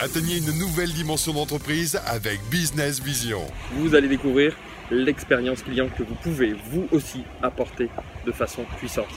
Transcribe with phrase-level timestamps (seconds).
[0.00, 3.40] Atteignez une nouvelle dimension d'entreprise avec Business Vision.
[3.72, 4.54] Vous allez découvrir
[4.92, 7.88] l'expérience client que vous pouvez vous aussi apporter
[8.24, 9.08] de façon puissante.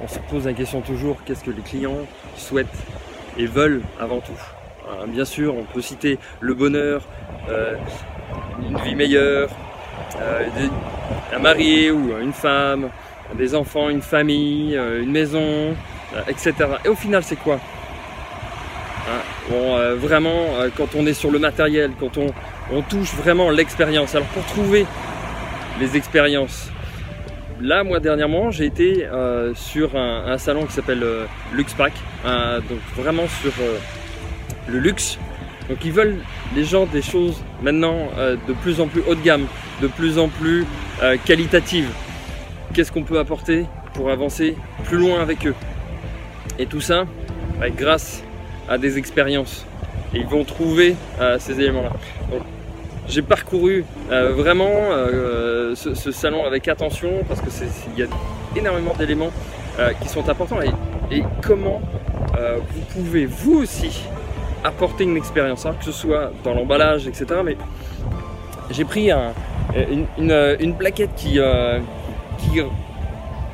[0.00, 2.06] On se pose la question toujours, qu'est-ce que les clients
[2.36, 2.68] souhaitent
[3.38, 4.40] et veulent avant tout
[4.88, 7.02] euh, Bien sûr, on peut citer le bonheur,
[7.48, 7.74] euh,
[8.62, 9.50] une vie meilleure,
[10.20, 10.46] euh,
[11.34, 12.90] un mari ou une femme,
[13.36, 15.74] des enfants, une famille, une maison,
[16.28, 16.54] etc.
[16.84, 17.58] Et au final, c'est quoi
[19.08, 22.32] hein, bon, Vraiment, quand on est sur le matériel, quand on,
[22.82, 24.14] touche vraiment l'expérience.
[24.14, 24.86] Alors pour trouver
[25.80, 26.70] les expériences,
[27.60, 31.92] là, moi dernièrement, j'ai été euh, sur un, salon qui s'appelle euh, LuxPack,
[32.24, 33.78] donc vraiment sur euh,
[34.68, 35.18] le luxe.
[35.68, 36.18] Donc ils veulent
[36.54, 39.46] les gens des choses maintenant de plus en plus haut de gamme,
[39.80, 40.66] de plus en plus
[41.24, 41.88] qualitatives.
[42.74, 45.54] Qu'est-ce qu'on peut apporter pour avancer plus loin avec eux?
[46.58, 47.04] Et tout ça
[47.60, 48.24] bah, grâce
[48.70, 49.66] à des expériences.
[50.14, 50.96] Et ils vont trouver
[51.38, 51.92] ces éléments-là
[53.10, 57.48] j'ai parcouru euh, vraiment euh, ce, salon avec attention parce que
[57.92, 58.06] il y a
[58.56, 59.32] énormément d'éléments
[59.78, 60.70] euh, qui sont importants et,
[61.42, 61.80] comment
[62.72, 64.04] vous pouvez vous aussi
[64.64, 67.26] apporter une expérience, hein, que ce soit dans l'emballage, etc.
[67.44, 67.56] Mais
[68.70, 71.38] j'ai pris une, plaquette qui,
[72.38, 72.62] qui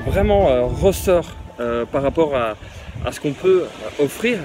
[0.06, 1.34] vraiment ressort
[1.90, 3.64] par rapport à ce qu'on peut
[3.98, 4.38] offrir.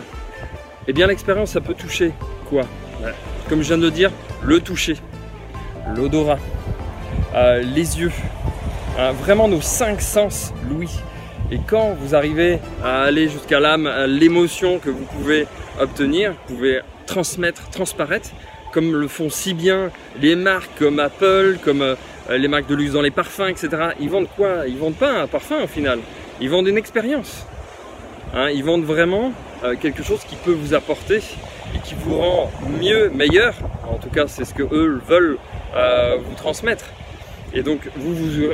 [0.88, 2.12] Eh bien l'expérience, ça peut toucher
[2.50, 2.64] quoi?
[3.50, 4.12] Comme je viens de le dire,
[4.44, 4.98] le toucher,
[5.96, 6.40] l'odorat,
[7.36, 8.12] euh, les yeux,
[8.98, 10.92] euh, vraiment nos cinq sens, Louis.
[11.52, 15.48] Et quand vous arrivez à aller jusqu'à l'âme, l'émotion que vous pouvez
[15.80, 18.30] obtenir, vous pouvez transmettre, transparaître,
[18.72, 21.96] comme le font si bien les marques comme Apple, comme euh,
[22.30, 23.70] les marques de luxe dans les parfums, etc.
[24.00, 24.68] Ils vendent quoi?
[24.68, 26.00] Ils vendent pas un parfum au final.
[26.40, 27.46] Ils vendent une expérience.
[28.34, 29.34] Hein, ils vendent vraiment
[29.80, 31.18] quelque chose qui peut vous apporter
[31.76, 33.56] et qui vous rend mieux, meilleur
[33.92, 35.38] en tout cas, c'est ce que eux veulent
[35.76, 36.86] euh, vous transmettre.
[37.54, 38.46] Et donc, vous, vous,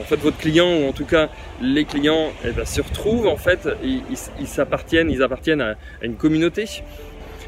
[0.00, 1.28] en fait, votre client, ou en tout cas
[1.60, 6.64] les clients, eh ben, se retrouvent, en fait, ils s'appartiennent, ils, appartiennent à, une communauté.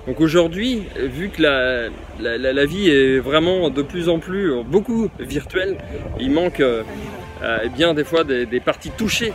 [0.06, 1.88] Donc aujourd'hui, vu que la,
[2.20, 5.78] la, vie est vraiment de plus en plus beaucoup virtuelle,
[6.20, 6.82] il manque euh,
[7.64, 9.32] eh bien des fois des, parties touchées,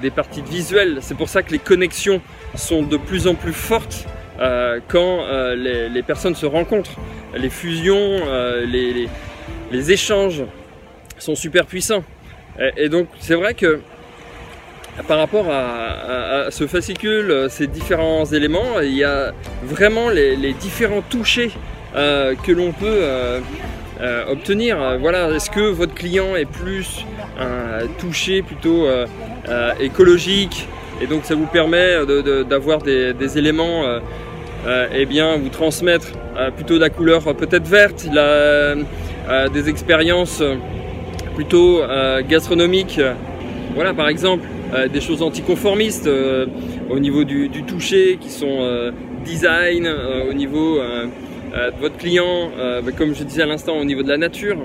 [0.00, 0.98] des parties visuelles.
[1.00, 2.20] C'est pour ça que les connexions
[2.54, 4.06] sont de plus en plus fortes
[4.40, 5.54] euh, quand euh,
[5.88, 6.98] les, personnes se rencontrent.
[7.36, 10.42] Les fusions, euh, les, échanges
[11.18, 12.04] sont super puissants.
[12.76, 13.80] Et, donc c'est vrai que
[15.08, 19.32] par rapport à, ce fascicule, ces différents éléments, il y a
[19.62, 21.50] vraiment les, différents touchés
[21.94, 23.02] que l'on peut
[24.28, 24.98] obtenir.
[25.00, 27.04] Voilà, est-ce que votre client est plus
[27.38, 28.86] un touché plutôt
[29.80, 30.66] écologique
[31.00, 32.04] et donc ça vous permet
[32.48, 33.84] d'avoir des, éléments
[34.64, 38.84] euh, eh bien, vous transmettre euh, plutôt la couleur peut-être verte, euh,
[39.52, 40.42] des expériences
[41.34, 41.82] plutôt
[42.28, 43.00] gastronomiques.
[43.74, 44.46] Voilà, par exemple,
[44.92, 46.08] des choses anticonformistes
[46.90, 48.92] au niveau du, toucher qui sont
[49.24, 49.88] design,
[50.28, 50.78] au niveau
[51.52, 54.56] de votre client, bah, comme je disais à l'instant, au niveau de la nature,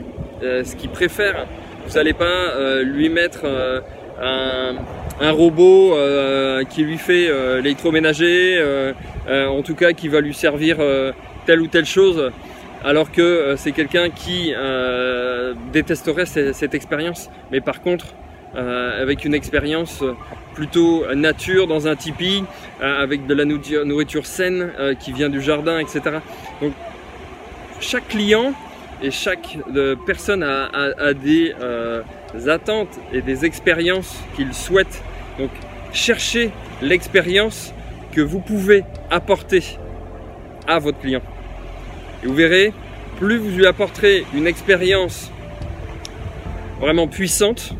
[0.41, 1.45] ce qu'il préfère.
[1.87, 3.45] Vous n'allez pas lui mettre
[4.21, 8.93] un, robot euh, qui lui fait euh, l'électroménager, euh,
[9.27, 10.77] en tout cas qui va lui servir
[11.45, 12.31] telle ou telle chose,
[12.83, 14.53] alors que c'est quelqu'un qui
[15.73, 18.07] détesterait cette, expérience, mais par contre
[18.55, 20.03] avec une expérience
[20.57, 22.44] plutôt nature dans un tipi,
[22.81, 26.18] avec de la nourriture saine qui vient du jardin, etc.
[26.62, 26.73] Donc
[27.79, 28.53] chaque client
[29.03, 29.56] et chaque
[30.07, 31.53] personne a, des
[32.47, 35.03] attentes et des expériences qu'il souhaite.
[35.38, 35.51] Donc
[35.94, 36.50] cherchez
[36.81, 37.72] l'expérience
[38.12, 39.78] que vous pouvez apporter
[40.68, 41.22] à votre client.
[42.24, 42.74] Et vous verrez,
[43.19, 45.31] plus vous lui apporterez une expérience
[46.79, 47.75] vraiment puissante,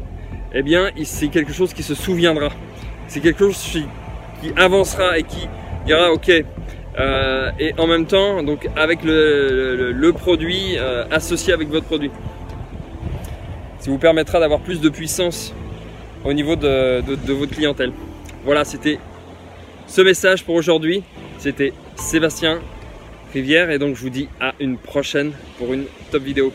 [0.54, 2.50] eh bien c'est quelque chose qui se souviendra.
[3.08, 3.86] C'est quelque chose qui,
[4.56, 5.48] avancera et qui
[5.86, 6.32] dira ok.
[7.00, 12.12] Euh, et en même temps, donc avec le, produit euh, associé avec votre produit
[13.90, 15.54] vous permettra d'avoir plus de puissance
[16.24, 17.92] au niveau de, de votre clientèle.
[18.44, 19.00] Voilà, c'était
[19.88, 21.04] ce message pour aujourd'hui.
[21.38, 22.60] C'était Sébastien
[23.34, 26.52] Rivière et donc je vous dis à une prochaine pour une top vidéo.